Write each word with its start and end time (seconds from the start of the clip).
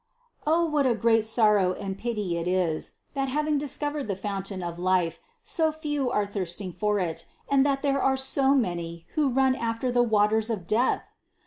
O 0.47 0.65
what 0.65 0.87
a 0.87 0.95
great 0.95 1.25
sor 1.25 1.57
row 1.57 1.73
and 1.73 1.95
pity 1.95 2.35
it 2.35 2.47
is, 2.47 2.93
that 3.13 3.29
having 3.29 3.59
discovered 3.59 4.07
the 4.07 4.15
fountain 4.15 4.63
of 4.63 4.79
life, 4.79 5.19
so 5.43 5.71
few 5.71 6.09
are 6.09 6.25
thirsting 6.25 6.73
for 6.73 6.97
it, 6.97 7.25
and 7.47 7.63
that 7.67 7.83
there 7.83 8.01
are 8.01 8.17
so 8.17 8.55
many, 8.55 9.05
who 9.13 9.29
run 9.29 9.53
after 9.53 9.91
the 9.91 10.01
waters 10.01 10.49
of 10.49 10.65
death! 10.65 11.03